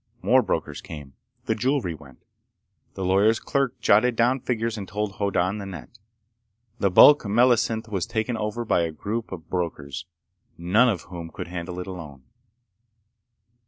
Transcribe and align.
More 0.23 0.41
brokers 0.41 0.81
came. 0.81 1.13
The 1.45 1.53
jewelry 1.53 1.93
went. 1.93 2.23
The 2.95 3.05
lawyer's 3.05 3.39
clerk 3.39 3.79
jotted 3.79 4.15
down 4.15 4.39
figures 4.39 4.75
and 4.75 4.87
told 4.87 5.17
Hoddan 5.17 5.59
the 5.59 5.67
net. 5.67 5.99
The 6.79 6.89
bulk 6.89 7.21
melacynth 7.21 7.87
was 7.87 8.07
taken 8.07 8.35
over 8.35 8.65
by 8.65 8.81
a 8.81 8.91
group 8.91 9.31
of 9.31 9.47
brokers, 9.47 10.07
none 10.57 10.89
of 10.89 11.03
whom 11.03 11.29
could 11.29 11.49
handle 11.49 11.79
it 11.79 11.85
alone. 11.85 12.23